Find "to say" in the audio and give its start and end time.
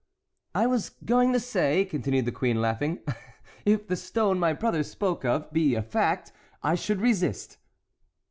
1.31-1.85